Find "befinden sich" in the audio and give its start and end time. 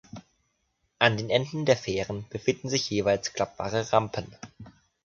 2.31-2.89